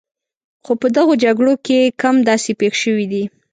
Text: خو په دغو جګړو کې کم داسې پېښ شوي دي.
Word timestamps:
خو 0.63 0.71
په 0.81 0.87
دغو 0.95 1.13
جګړو 1.23 1.53
کې 1.65 1.79
کم 2.01 2.15
داسې 2.29 2.51
پېښ 2.59 2.73
شوي 2.83 3.05
دي. 3.11 3.23